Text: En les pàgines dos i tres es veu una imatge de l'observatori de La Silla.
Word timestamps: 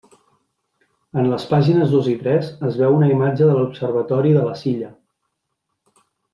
En 1.23 1.27
les 1.31 1.45
pàgines 1.51 1.91
dos 1.97 2.09
i 2.15 2.15
tres 2.23 2.49
es 2.71 2.81
veu 2.81 2.97
una 3.01 3.11
imatge 3.19 3.53
de 3.53 3.61
l'observatori 3.61 4.35
de 4.41 4.49
La 4.51 4.59
Silla. 4.65 4.93